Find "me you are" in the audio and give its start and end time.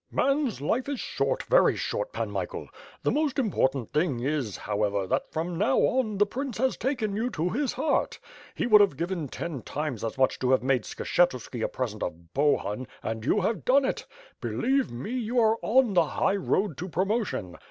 14.91-15.59